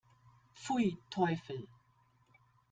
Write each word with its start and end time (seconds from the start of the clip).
Pfui, 0.55 0.97
Teufel! 1.11 1.67